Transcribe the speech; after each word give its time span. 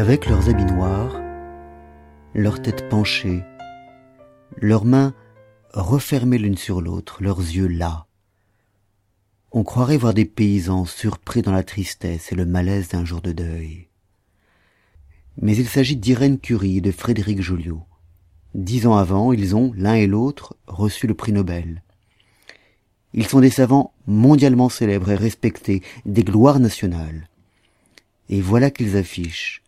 avec 0.00 0.24
leurs 0.24 0.48
habits 0.48 0.64
noirs, 0.64 1.20
leurs 2.32 2.62
têtes 2.62 2.88
penchées, 2.88 3.42
leurs 4.56 4.86
mains 4.86 5.12
refermées 5.74 6.38
l'une 6.38 6.56
sur 6.56 6.80
l'autre, 6.80 7.22
leurs 7.22 7.40
yeux 7.40 7.66
las. 7.66 8.06
On 9.52 9.62
croirait 9.62 9.98
voir 9.98 10.14
des 10.14 10.24
paysans 10.24 10.86
surpris 10.86 11.42
dans 11.42 11.52
la 11.52 11.64
tristesse 11.64 12.32
et 12.32 12.34
le 12.34 12.46
malaise 12.46 12.88
d'un 12.88 13.04
jour 13.04 13.20
de 13.20 13.32
deuil. 13.32 13.88
Mais 15.36 15.54
il 15.54 15.68
s'agit 15.68 15.96
d'Irène 15.96 16.38
Curie 16.38 16.78
et 16.78 16.80
de 16.80 16.92
Frédéric 16.92 17.42
Joliot. 17.42 17.82
Dix 18.54 18.86
ans 18.86 18.96
avant, 18.96 19.34
ils 19.34 19.54
ont, 19.54 19.70
l'un 19.76 19.96
et 19.96 20.06
l'autre, 20.06 20.56
reçu 20.66 21.08
le 21.08 21.14
prix 21.14 21.32
Nobel. 21.32 21.82
Ils 23.12 23.26
sont 23.26 23.40
des 23.40 23.50
savants 23.50 23.92
mondialement 24.06 24.70
célèbres 24.70 25.10
et 25.10 25.16
respectés, 25.16 25.82
des 26.06 26.24
gloires 26.24 26.58
nationales. 26.58 27.28
Et 28.30 28.40
voilà 28.40 28.70
qu'ils 28.70 28.96
affichent, 28.96 29.59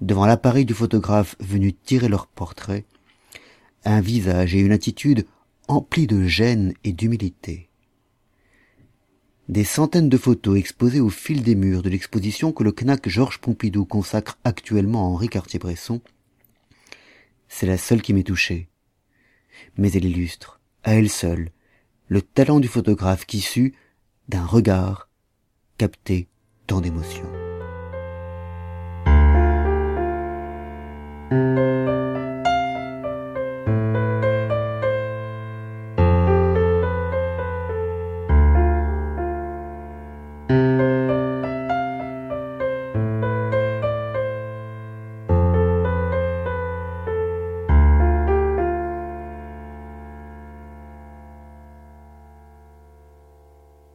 devant 0.00 0.26
l'appareil 0.26 0.64
du 0.64 0.74
photographe 0.74 1.36
venu 1.40 1.72
tirer 1.72 2.08
leur 2.08 2.26
portrait, 2.26 2.84
un 3.84 4.00
visage 4.00 4.54
et 4.54 4.60
une 4.60 4.72
attitude 4.72 5.26
emplis 5.66 6.06
de 6.06 6.26
gêne 6.26 6.74
et 6.84 6.92
d'humilité. 6.92 7.68
Des 9.48 9.64
centaines 9.64 10.10
de 10.10 10.18
photos 10.18 10.58
exposées 10.58 11.00
au 11.00 11.08
fil 11.08 11.42
des 11.42 11.54
murs 11.54 11.82
de 11.82 11.88
l'exposition 11.88 12.52
que 12.52 12.64
le 12.64 12.72
CNAC 12.72 13.08
Georges 13.08 13.38
Pompidou 13.38 13.86
consacre 13.86 14.38
actuellement 14.44 15.04
à 15.04 15.08
Henri 15.08 15.28
Cartier-Bresson, 15.28 16.02
c'est 17.48 17.66
la 17.66 17.78
seule 17.78 18.02
qui 18.02 18.12
m'est 18.12 18.24
touchée. 18.24 18.68
Mais 19.76 19.90
elle 19.92 20.04
illustre, 20.04 20.60
à 20.84 20.94
elle 20.94 21.08
seule, 21.08 21.50
le 22.08 22.22
talent 22.22 22.60
du 22.60 22.68
photographe 22.68 23.26
qui 23.26 23.40
sut, 23.40 23.74
d'un 24.28 24.44
regard, 24.44 25.08
capter 25.78 26.28
tant 26.66 26.80
d'émotions. 26.80 27.37
Thank 31.30 31.58
you. 31.58 31.77